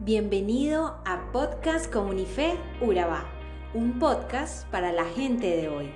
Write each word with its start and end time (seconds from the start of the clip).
Bienvenido 0.00 1.00
a 1.04 1.32
Podcast 1.32 1.92
Comunife 1.92 2.54
Urabá, 2.80 3.28
un 3.74 3.98
podcast 3.98 4.64
para 4.68 4.92
la 4.92 5.04
gente 5.04 5.56
de 5.56 5.68
hoy. 5.68 5.90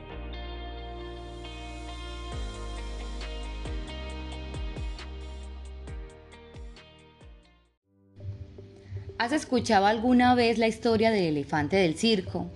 ¿Has 9.19 9.30
escuchado 9.30 9.87
alguna 9.87 10.34
vez 10.34 10.58
la 10.58 10.66
historia 10.66 11.12
del 11.12 11.22
elefante 11.22 11.76
del 11.76 11.97
circo? 11.97 12.51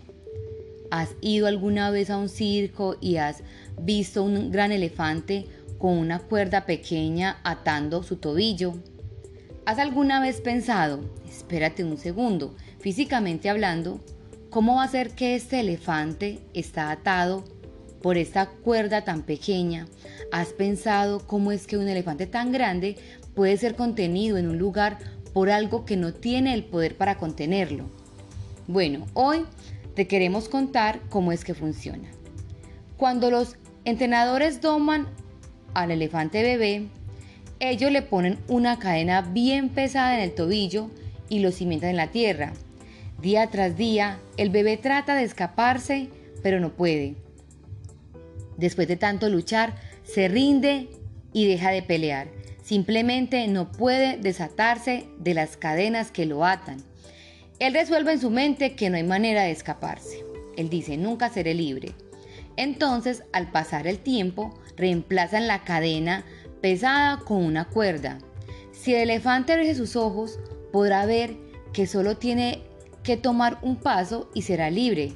¿Has 0.91 1.15
ido 1.21 1.47
alguna 1.47 1.93
vez 1.93 2.11
a 2.11 2.17
un 2.17 2.29
circo 2.29 2.97
y 3.01 3.19
has 3.19 3.45
visto 3.81 4.25
un 4.25 4.51
gran 4.51 4.73
elefante 4.73 5.47
con 5.79 5.97
una 5.97 6.19
cuerda 6.19 6.67
pequeña 6.67 7.39
atando 7.45 8.03
su 8.03 8.17
tobillo? 8.17 8.75
¿Has 9.67 9.81
alguna 9.81 10.21
vez 10.21 10.41
pensado, 10.41 11.01
espérate 11.29 11.83
un 11.83 11.99
segundo, 11.99 12.55
físicamente 12.79 13.51
hablando, 13.51 13.99
cómo 14.49 14.77
va 14.77 14.85
a 14.85 14.89
ser 14.89 15.11
que 15.11 15.35
este 15.35 15.59
elefante 15.59 16.39
está 16.55 16.93
atado 16.93 17.43
por 18.01 18.17
esta 18.17 18.47
cuerda 18.47 19.03
tan 19.03 19.23
pequeña? 19.23 19.89
¿Has 20.31 20.53
pensado 20.53 21.27
cómo 21.27 21.51
es 21.51 21.67
que 21.67 21.79
un 21.79 21.89
elefante 21.89 22.29
tan 22.29 22.53
grande 22.53 22.95
puede 23.35 23.57
ser 23.57 23.75
contenido 23.75 24.37
en 24.37 24.49
un 24.49 24.57
lugar 24.57 24.99
por 25.35 25.51
algo 25.51 25.85
que 25.85 25.97
no 25.97 26.15
tiene 26.15 26.55
el 26.55 26.63
poder 26.63 26.97
para 26.97 27.19
contenerlo? 27.19 27.91
Bueno, 28.69 29.05
hoy 29.15 29.47
te 29.97 30.07
queremos 30.07 30.49
contar 30.49 31.01
cómo 31.09 31.33
es 31.33 31.43
que 31.43 31.55
funciona. 31.55 32.09
Cuando 32.97 33.33
los 33.33 33.57
entrenadores 33.85 34.61
doman 34.61 35.09
al 35.75 35.91
elefante 35.91 36.45
bebé, 36.45 36.87
ellos 37.61 37.91
le 37.91 38.03
ponen 38.03 38.39
una 38.49 38.79
cadena 38.79 39.23
bien 39.23 39.71
pesada 39.71 40.17
en 40.17 40.21
el 40.23 40.35
tobillo 40.35 40.91
y 41.29 41.41
lo 41.41 41.51
cimentan 41.51 41.91
en 41.91 41.97
la 41.97 42.11
tierra. 42.11 42.53
Día 43.21 43.47
tras 43.49 43.77
día, 43.77 44.19
el 44.37 44.51
bebé 44.51 44.77
trata 44.77 45.15
de 45.15 45.25
escaparse, 45.25 46.09
pero 46.43 46.61
no 46.61 46.73
puede. 46.73 47.15
Después 48.57 48.89
de 48.89 48.97
tanto 48.97 49.29
luchar, 49.29 49.75
se 50.05 50.29
rinde 50.29 50.89
y 51.33 51.47
deja 51.47 51.71
de 51.71 51.83
pelear. 51.83 52.29
Simplemente 52.63 53.47
no 53.49 53.71
puede 53.71 54.19
desatarse 54.19 55.07
de 55.19 55.35
las 55.35 55.57
cadenas 55.57 56.11
que 56.11 56.27
lo 56.27 56.45
atan. 56.45 56.83
Él 57.59 57.75
resuelve 57.75 58.13
en 58.13 58.21
su 58.21 58.31
mente 58.31 58.75
que 58.75 58.91
no 58.91 58.97
hay 58.97 59.05
manera 59.05 59.45
de 59.45 59.51
escaparse. 59.51 60.25
Él 60.57 60.69
dice, 60.69 60.97
nunca 60.97 61.31
seré 61.31 61.55
libre. 61.55 61.93
Entonces, 62.57 63.23
al 63.33 63.51
pasar 63.51 63.87
el 63.87 63.99
tiempo, 63.99 64.59
reemplazan 64.77 65.47
la 65.47 65.65
cadena 65.65 66.25
pesada 66.61 67.19
con 67.19 67.45
una 67.45 67.69
cuerda. 67.69 68.19
Si 68.73 68.95
el 68.95 69.11
elefante 69.11 69.53
abre 69.53 69.75
sus 69.75 69.97
ojos, 69.97 70.39
podrá 70.73 71.07
ver 71.07 71.37
que 71.73 71.87
solo 71.87 72.17
tiene 72.17 72.63
que 73.03 73.17
tomar 73.17 73.59
un 73.63 73.77
paso 73.77 74.31
y 74.35 74.43
será 74.43 74.71
libre, 74.71 75.13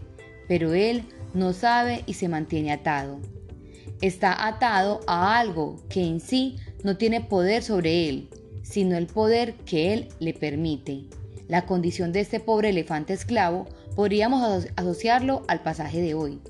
pero 0.48 0.74
él 0.74 1.04
no 1.34 1.52
sabe 1.52 2.02
y 2.06 2.14
se 2.14 2.28
mantiene 2.28 2.72
atado. 2.72 3.18
Está 4.00 4.46
atado 4.46 5.00
a 5.06 5.38
algo 5.38 5.76
que 5.88 6.02
en 6.02 6.20
sí 6.20 6.56
no 6.82 6.96
tiene 6.96 7.20
poder 7.20 7.62
sobre 7.62 8.08
él, 8.08 8.28
sino 8.62 8.96
el 8.96 9.06
poder 9.06 9.54
que 9.54 9.92
él 9.92 10.08
le 10.20 10.32
permite. 10.32 11.04
La 11.48 11.66
condición 11.66 12.12
de 12.12 12.20
este 12.20 12.40
pobre 12.40 12.70
elefante 12.70 13.12
esclavo 13.12 13.66
podríamos 13.96 14.66
asociarlo 14.76 15.42
al 15.48 15.62
pasaje 15.62 16.00
de 16.00 16.14
hoy. 16.14 16.40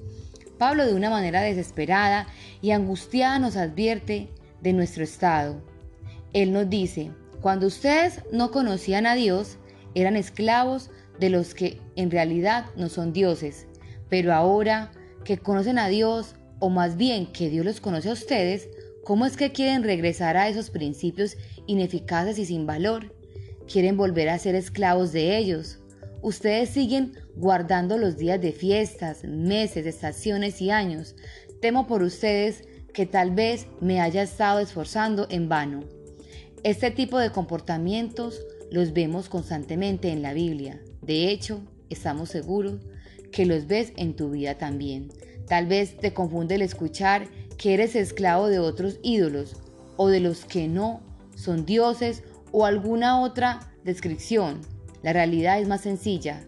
Pablo 0.58 0.86
de 0.86 0.94
una 0.94 1.08
manera 1.08 1.40
desesperada 1.40 2.26
y 2.60 2.72
angustiada 2.72 3.38
nos 3.38 3.56
advierte 3.56 4.28
de 4.62 4.72
nuestro 4.72 5.04
estado. 5.04 5.62
Él 6.32 6.52
nos 6.52 6.68
dice, 6.68 7.10
cuando 7.40 7.66
ustedes 7.66 8.20
no 8.32 8.50
conocían 8.50 9.06
a 9.06 9.14
Dios, 9.14 9.56
eran 9.94 10.16
esclavos 10.16 10.90
de 11.18 11.30
los 11.30 11.54
que 11.54 11.80
en 11.96 12.10
realidad 12.10 12.66
no 12.76 12.88
son 12.88 13.12
dioses, 13.12 13.66
pero 14.08 14.32
ahora 14.32 14.92
que 15.24 15.38
conocen 15.38 15.78
a 15.78 15.88
Dios, 15.88 16.34
o 16.58 16.70
más 16.70 16.96
bien 16.96 17.26
que 17.26 17.50
Dios 17.50 17.64
los 17.64 17.80
conoce 17.80 18.10
a 18.10 18.12
ustedes, 18.12 18.68
¿cómo 19.04 19.26
es 19.26 19.36
que 19.36 19.52
quieren 19.52 19.82
regresar 19.82 20.36
a 20.36 20.48
esos 20.48 20.70
principios 20.70 21.36
ineficaces 21.66 22.38
y 22.38 22.46
sin 22.46 22.66
valor? 22.66 23.14
Quieren 23.70 23.96
volver 23.96 24.28
a 24.28 24.38
ser 24.38 24.54
esclavos 24.54 25.12
de 25.12 25.36
ellos. 25.36 25.78
Ustedes 26.22 26.70
siguen 26.70 27.12
guardando 27.36 27.96
los 27.96 28.18
días 28.18 28.40
de 28.40 28.52
fiestas, 28.52 29.24
meses, 29.24 29.86
estaciones 29.86 30.60
y 30.60 30.70
años. 30.70 31.16
Temo 31.60 31.86
por 31.86 32.02
ustedes 32.02 32.64
que 32.92 33.06
tal 33.06 33.30
vez 33.30 33.66
me 33.80 34.00
haya 34.00 34.22
estado 34.22 34.58
esforzando 34.60 35.26
en 35.30 35.48
vano. 35.48 35.80
Este 36.62 36.90
tipo 36.90 37.18
de 37.18 37.30
comportamientos 37.30 38.40
los 38.70 38.92
vemos 38.92 39.28
constantemente 39.28 40.10
en 40.10 40.22
la 40.22 40.34
Biblia. 40.34 40.80
De 41.02 41.30
hecho, 41.30 41.60
estamos 41.88 42.28
seguros 42.28 42.80
que 43.32 43.46
los 43.46 43.66
ves 43.66 43.92
en 43.96 44.14
tu 44.14 44.30
vida 44.30 44.58
también. 44.58 45.10
Tal 45.46 45.66
vez 45.66 45.96
te 45.96 46.12
confunde 46.12 46.56
el 46.56 46.62
escuchar 46.62 47.28
que 47.56 47.74
eres 47.74 47.96
esclavo 47.96 48.48
de 48.48 48.58
otros 48.58 48.98
ídolos 49.02 49.56
o 49.96 50.08
de 50.08 50.20
los 50.20 50.44
que 50.44 50.68
no 50.68 51.00
son 51.34 51.66
dioses 51.66 52.22
o 52.52 52.66
alguna 52.66 53.20
otra 53.20 53.72
descripción. 53.84 54.60
La 55.02 55.12
realidad 55.12 55.60
es 55.60 55.68
más 55.68 55.82
sencilla. 55.82 56.44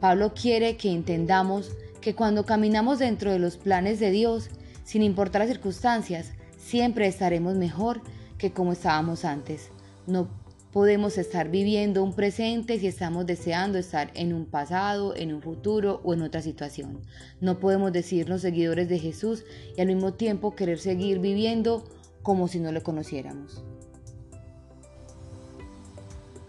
Pablo 0.00 0.32
quiere 0.34 0.76
que 0.76 0.90
entendamos 0.90 1.72
que 2.00 2.14
cuando 2.14 2.46
caminamos 2.46 2.98
dentro 2.98 3.30
de 3.30 3.38
los 3.38 3.56
planes 3.56 4.00
de 4.00 4.10
Dios, 4.10 4.48
sin 4.84 5.02
importar 5.02 5.40
las 5.40 5.50
circunstancias, 5.50 6.32
siempre 6.58 7.06
estaremos 7.06 7.54
mejor 7.54 8.00
que 8.38 8.52
como 8.52 8.72
estábamos 8.72 9.24
antes. 9.24 9.70
No 10.06 10.28
podemos 10.72 11.18
estar 11.18 11.50
viviendo 11.50 12.02
un 12.04 12.14
presente 12.14 12.78
si 12.78 12.86
estamos 12.86 13.26
deseando 13.26 13.78
estar 13.78 14.10
en 14.14 14.32
un 14.32 14.46
pasado, 14.46 15.14
en 15.16 15.34
un 15.34 15.42
futuro 15.42 16.00
o 16.04 16.14
en 16.14 16.22
otra 16.22 16.42
situación. 16.42 17.00
No 17.40 17.58
podemos 17.58 17.92
decirnos 17.92 18.42
seguidores 18.42 18.88
de 18.88 18.98
Jesús 18.98 19.44
y 19.76 19.80
al 19.80 19.88
mismo 19.88 20.14
tiempo 20.14 20.54
querer 20.54 20.78
seguir 20.78 21.18
viviendo 21.18 21.84
como 22.22 22.48
si 22.48 22.60
no 22.60 22.70
lo 22.72 22.82
conociéramos. 22.82 23.62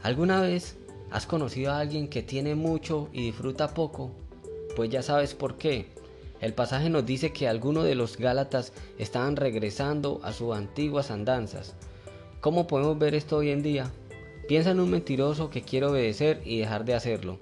¿Alguna 0.03 0.41
vez 0.41 0.78
has 1.12 1.25
conocido 1.25 1.72
a 1.72 1.80
alguien 1.80 2.08
que 2.08 2.24
tiene 2.24 2.56
mucho 2.56 3.09
y 3.14 3.24
disfruta 3.25 3.74
poco? 3.74 4.12
Pues 4.75 4.90
ya 4.90 5.02
sabes 5.02 5.34
por 5.36 5.58
qué. 5.58 5.90
El 6.41 6.53
pasaje 6.53 6.90
nos 6.90 7.06
dice 7.06 7.31
que 7.31 7.47
algunos 7.47 7.84
de 7.85 7.94
los 7.94 8.18
Gálatas 8.18 8.74
estaban 8.97 9.35
regresando 9.35 10.19
a 10.24 10.34
sus 10.34 10.56
antiguas 10.56 11.12
andanzas. 11.12 11.75
¿Cómo 12.40 12.66
podemos 12.66 12.97
ver 12.97 13.13
esto 13.13 13.38
hoy 13.38 13.52
en 13.52 13.62
día? 13.62 13.91
Piensa 14.47 14.72
en 14.72 14.79
un 14.79 14.90
mentiroso 14.90 15.52
que 15.52 15.62
quiere 15.62 15.85
obedecer 15.85 16.41
y 16.44 16.57
dejar 16.57 16.84
de 16.84 16.96
hacerlo. 16.96 17.38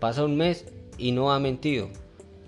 Pasa 0.00 0.24
un 0.24 0.38
mes 0.38 0.64
y 0.96 1.12
no 1.12 1.32
ha 1.32 1.38
mentido. 1.38 1.90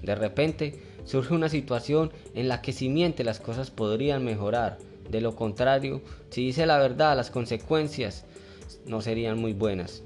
De 0.03 0.15
repente 0.15 0.83
surge 1.05 1.35
una 1.35 1.51
situación 1.51 2.11
en 2.35 2.49
la 2.49 2.63
que 2.63 2.73
si 2.73 2.89
miente 2.89 3.23
las 3.23 3.39
cosas 3.39 3.71
podrían 3.71 4.25
mejorar. 4.25 4.79
De 5.11 5.21
lo 5.21 5.37
contrario, 5.37 6.01
si 6.31 6.47
dice 6.47 6.65
la 6.65 6.79
verdad, 6.79 7.17
las 7.17 7.31
consecuencias 7.31 8.25
no 8.87 9.03
serían 9.03 9.39
muy 9.39 9.53
buenas. 9.53 10.03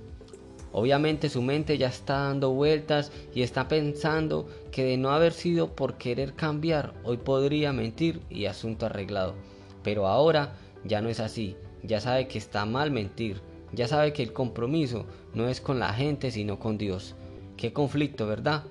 Obviamente 0.73 1.29
su 1.29 1.43
mente 1.43 1.79
ya 1.79 1.89
está 1.89 2.25
dando 2.25 2.51
vueltas 2.51 3.13
y 3.35 3.43
está 3.43 3.69
pensando 3.69 4.47
que 4.71 4.85
de 4.85 4.97
no 4.97 5.11
haber 5.11 5.33
sido 5.33 5.75
por 5.75 5.97
querer 5.97 6.35
cambiar, 6.35 6.93
hoy 7.05 7.17
podría 7.17 7.73
mentir 7.73 8.21
y 8.29 8.47
asunto 8.47 8.87
arreglado. 8.87 9.35
Pero 9.83 10.07
ahora 10.07 10.57
ya 10.85 11.01
no 11.01 11.09
es 11.09 11.21
así, 11.21 11.57
ya 11.83 12.01
sabe 12.01 12.29
que 12.29 12.39
está 12.39 12.67
mal 12.67 12.91
mentir, 12.91 13.41
ya 13.73 13.89
sabe 13.89 14.13
que 14.13 14.23
el 14.23 14.33
compromiso 14.33 15.07
no 15.35 15.49
es 15.49 15.61
con 15.61 15.79
la 15.79 15.93
gente 15.93 16.31
sino 16.31 16.59
con 16.59 16.79
Dios. 16.79 17.15
Qué 17.57 17.73
conflicto, 17.73 18.27
¿verdad? 18.27 18.65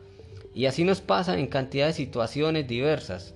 Y 0.54 0.68
así 0.68 0.84
nos 0.84 1.02
pasa 1.02 1.38
en 1.38 1.48
cantidad 1.48 1.88
de 1.88 1.94
situaciones 1.94 2.68
diversas. 2.68 3.36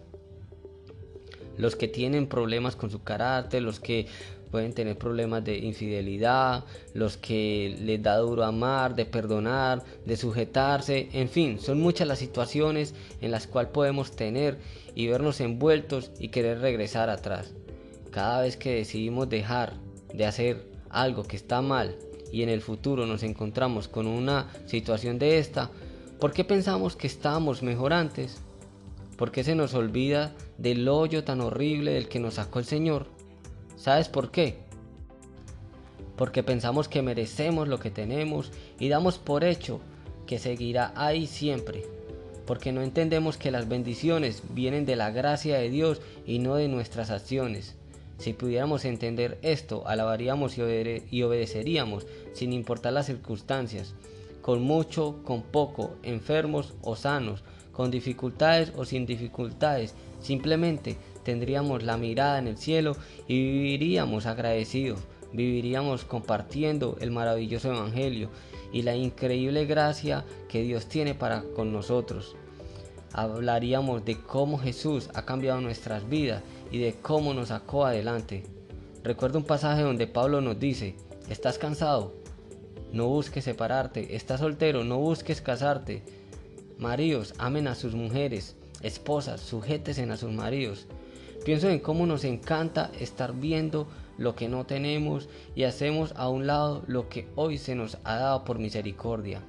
Los 1.57 1.75
que 1.75 1.89
tienen 1.89 2.27
problemas 2.27 2.75
con 2.77 2.89
su 2.89 3.03
carácter, 3.03 3.61
los 3.61 3.81
que 3.81 4.07
pueden 4.51 4.73
tener 4.73 4.97
problemas 4.97 5.43
de 5.43 5.57
infidelidad, 5.57 6.65
los 6.93 7.17
que 7.17 7.77
les 7.81 8.01
da 8.01 8.17
duro 8.17 8.43
amar, 8.43 8.95
de 8.95 9.05
perdonar, 9.05 9.83
de 10.05 10.17
sujetarse, 10.17 11.09
en 11.13 11.29
fin, 11.29 11.59
son 11.59 11.79
muchas 11.79 12.07
las 12.07 12.19
situaciones 12.19 12.95
en 13.21 13.31
las 13.31 13.47
cuales 13.47 13.71
podemos 13.71 14.15
tener 14.15 14.57
y 14.95 15.07
vernos 15.07 15.39
envueltos 15.39 16.11
y 16.19 16.29
querer 16.29 16.59
regresar 16.59 17.09
atrás. 17.09 17.53
Cada 18.11 18.41
vez 18.41 18.57
que 18.57 18.75
decidimos 18.75 19.29
dejar 19.29 19.73
de 20.13 20.25
hacer 20.25 20.65
algo 20.89 21.23
que 21.23 21.35
está 21.35 21.61
mal 21.61 21.95
y 22.31 22.43
en 22.43 22.49
el 22.49 22.61
futuro 22.61 23.05
nos 23.05 23.23
encontramos 23.23 23.87
con 23.87 24.07
una 24.07 24.47
situación 24.65 25.19
de 25.19 25.39
esta, 25.39 25.69
¿por 26.19 26.33
qué 26.33 26.43
pensamos 26.43 26.95
que 26.95 27.07
estábamos 27.07 27.63
mejor 27.63 27.93
antes? 27.93 28.41
¿Por 29.17 29.31
qué 29.31 29.43
se 29.43 29.53
nos 29.53 29.73
olvida 29.73 30.33
del 30.57 30.87
hoyo 30.87 31.23
tan 31.23 31.41
horrible 31.41 31.91
del 31.91 32.07
que 32.07 32.19
nos 32.19 32.35
sacó 32.35 32.59
el 32.59 32.65
Señor? 32.65 33.18
¿Sabes 33.79 34.09
por 34.09 34.29
qué? 34.29 34.57
Porque 36.17 36.43
pensamos 36.43 36.89
que 36.89 37.01
merecemos 37.01 37.69
lo 37.69 37.79
que 37.79 37.89
tenemos 37.89 38.51
y 38.77 38.89
damos 38.89 39.17
por 39.17 39.45
hecho 39.45 39.79
que 40.27 40.37
seguirá 40.37 40.91
ahí 40.97 41.27
siempre. 41.27 41.85
Porque 42.45 42.73
no 42.73 42.81
entendemos 42.81 43.37
que 43.37 43.51
las 43.51 43.69
bendiciones 43.69 44.43
vienen 44.49 44.85
de 44.85 44.97
la 44.97 45.11
gracia 45.11 45.57
de 45.57 45.69
Dios 45.69 46.01
y 46.27 46.39
no 46.39 46.55
de 46.55 46.67
nuestras 46.67 47.09
acciones. 47.09 47.77
Si 48.17 48.33
pudiéramos 48.33 48.83
entender 48.83 49.39
esto, 49.43 49.87
alabaríamos 49.87 50.57
y, 50.57 51.23
obedeceríamos 51.23 52.05
sin 52.33 52.51
importar 52.51 52.91
las 52.91 53.05
circunstancias, 53.05 53.93
con 54.41 54.61
mucho, 54.61 55.21
con 55.23 55.41
poco, 55.41 55.95
enfermos 56.03 56.73
o 56.81 56.97
sanos, 56.97 57.45
con 57.71 57.91
dificultades 57.91 58.73
o 58.75 58.83
sin 58.83 59.05
dificultades, 59.05 59.95
simplemente 60.19 60.97
tendríamos 61.29 61.83
la 61.83 61.95
mirada 61.95 62.39
en 62.39 62.47
el 62.47 62.57
cielo 62.57 62.95
y 63.27 63.39
viviríamos 63.39 64.25
agradecidos, 64.25 64.99
viviríamos 65.31 66.03
compartiendo 66.03 66.97
el 67.01 67.11
maravilloso 67.11 67.71
Evangelio 67.71 68.31
y 68.73 68.81
la 68.81 68.95
increíble 68.95 69.67
gracia 69.67 70.25
que 70.47 70.63
Dios 70.63 70.87
tiene 70.87 71.13
para 71.13 71.43
con 71.55 71.71
nosotros. 71.71 72.35
Hablaríamos 73.13 74.05
de 74.05 74.19
cómo 74.19 74.57
Jesús 74.57 75.11
ha 75.13 75.23
cambiado 75.23 75.61
nuestras 75.61 76.09
vidas 76.09 76.41
y 76.71 76.79
de 76.79 76.95
cómo 76.95 77.35
nos 77.35 77.49
sacó 77.49 77.85
adelante. 77.85 78.43
Recuerdo 79.03 79.37
un 79.37 79.45
pasaje 79.45 79.83
donde 79.83 80.07
Pablo 80.07 80.41
nos 80.41 80.59
dice, 80.59 80.95
¿estás 81.29 81.59
cansado? 81.59 82.15
No 82.91 83.07
busques 83.07 83.43
separarte, 83.43 84.15
estás 84.15 84.39
soltero, 84.39 84.83
no 84.83 84.97
busques 84.97 85.41
casarte. 85.41 86.01
Maridos, 86.79 87.35
amen 87.37 87.67
a 87.67 87.75
sus 87.75 87.93
mujeres, 87.93 88.55
esposas, 88.81 89.41
sujétesen 89.41 90.09
a 90.09 90.17
sus 90.17 90.31
maridos. 90.31 90.87
Pienso 91.45 91.69
en 91.69 91.79
cómo 91.79 92.05
nos 92.05 92.23
encanta 92.25 92.91
estar 92.99 93.33
viendo 93.33 93.87
lo 94.17 94.35
que 94.35 94.49
no 94.49 94.65
tenemos 94.65 95.29
y 95.55 95.63
hacemos 95.63 96.13
a 96.17 96.29
un 96.29 96.45
lado 96.45 96.83
lo 96.87 97.07
que 97.07 97.27
hoy 97.35 97.57
se 97.57 97.75
nos 97.75 97.97
ha 98.03 98.17
dado 98.17 98.43
por 98.43 98.59
misericordia. 98.59 99.41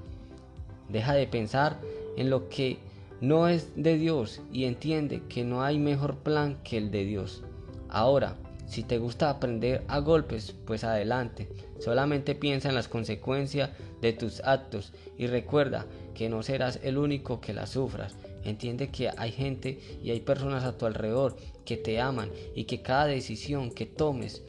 Deja 0.89 1.15
de 1.15 1.27
pensar 1.27 1.81
en 2.17 2.31
lo 2.31 2.49
que 2.49 2.79
no 3.21 3.49
es 3.49 3.71
de 3.77 3.99
Dios 3.99 4.41
y 4.53 4.65
entiende 4.65 5.23
que 5.29 5.45
no 5.45 5.63
hay 5.63 5.79
mejor 5.79 6.17
plan 6.17 6.59
que 6.63 6.79
el 6.79 6.91
de 6.91 7.05
Dios. 7.05 7.43
Ahora, 7.89 8.37
si 8.67 8.85
te 8.85 8.99
gusta 8.99 9.29
aprender 9.29 9.83
a 9.89 9.99
golpes, 9.99 10.55
pues 10.65 10.85
adelante. 10.85 11.49
Solamente 11.81 12.37
piensa 12.37 12.69
en 12.69 12.77
las 12.77 12.87
consecuencias 12.87 13.71
de 14.01 14.13
tus 14.13 14.41
actos 14.45 14.93
y 15.19 15.27
recuerda 15.27 15.87
que 16.15 16.29
no 16.29 16.45
serás 16.45 16.79
el 16.85 16.97
único 16.97 17.41
que 17.41 17.53
las 17.53 17.71
sufras. 17.71 18.15
Entiende 18.45 18.91
que 18.91 19.11
hay 19.17 19.33
gente 19.33 19.81
y 20.03 20.11
hay 20.11 20.21
personas 20.21 20.65
a 20.65 20.77
tu 20.77 20.87
alrededor 20.87 21.37
que 21.65 21.77
te 21.77 22.01
aman 22.01 22.31
y 22.55 22.65
que 22.65 22.83
cada 22.83 23.07
decisión 23.07 23.71
que 23.71 23.87
tomes 23.87 24.43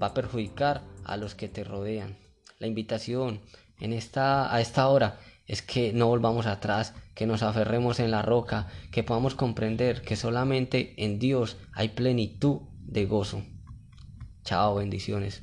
va 0.00 0.08
a 0.08 0.14
perjudicar 0.14 0.82
a 1.04 1.16
los 1.16 1.34
que 1.34 1.48
te 1.48 1.64
rodean. 1.64 2.16
La 2.58 2.66
invitación 2.66 3.40
en 3.80 3.92
esta, 3.92 4.54
a 4.54 4.60
esta 4.60 4.88
hora 4.88 5.18
es 5.46 5.62
que 5.62 5.92
no 5.92 6.06
volvamos 6.06 6.46
atrás, 6.46 6.94
que 7.14 7.26
nos 7.26 7.42
aferremos 7.42 8.00
en 8.00 8.10
la 8.10 8.22
roca, 8.22 8.68
que 8.90 9.02
podamos 9.02 9.34
comprender 9.34 10.02
que 10.02 10.16
solamente 10.16 10.94
en 10.96 11.18
Dios 11.18 11.58
hay 11.72 11.90
plenitud 11.90 12.60
de 12.80 13.06
gozo. 13.06 13.42
Chao, 14.44 14.76
bendiciones. 14.76 15.42